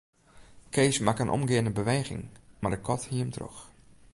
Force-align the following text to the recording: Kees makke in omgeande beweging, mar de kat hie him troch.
Kees 0.73 0.97
makke 1.05 1.23
in 1.25 1.33
omgeande 1.37 1.73
beweging, 1.79 2.23
mar 2.61 2.71
de 2.73 2.79
kat 2.87 3.01
hie 3.09 3.19
him 3.23 3.31
troch. 3.35 3.59